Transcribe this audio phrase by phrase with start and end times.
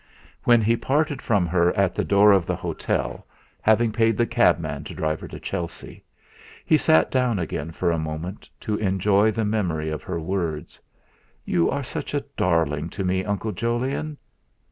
[0.45, 3.27] When he parted from her at the door of the hotel,
[3.61, 6.03] having paid the cabman to drive her to Chelsea,
[6.65, 10.79] he sat down again for a moment to enjoy the memory of her words:
[11.45, 14.17] "You are such a darling to me, Uncle Jolyon!"